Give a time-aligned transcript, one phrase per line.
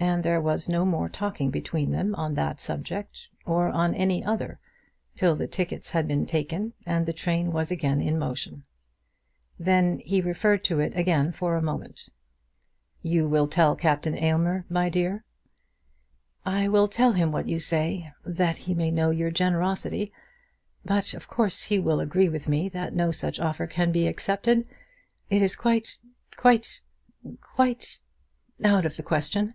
[0.00, 4.60] And there was no more talking between them on that subject, or on any other,
[5.16, 8.64] till the tickets had been taken and the train was again in motion.
[9.58, 12.10] Then he referred to it again for a moment.
[13.00, 15.24] "You will tell Captain Aylmer, my dear."
[16.44, 20.12] "I will tell him what you say, that he may know your generosity.
[20.84, 24.66] But of course he will agree with me that no such offer can be accepted.
[25.30, 25.98] It is quite,
[26.36, 26.82] quite,
[27.40, 28.02] quite,
[28.62, 29.54] out of the question."